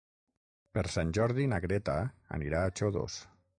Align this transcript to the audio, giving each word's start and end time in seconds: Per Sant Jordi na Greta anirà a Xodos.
Per 0.77 0.83
Sant 0.93 1.11
Jordi 1.19 1.45
na 1.53 1.61
Greta 1.67 1.99
anirà 2.41 2.65
a 2.65 2.75
Xodos. 2.83 3.23